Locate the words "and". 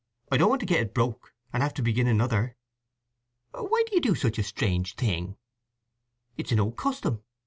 1.53-1.61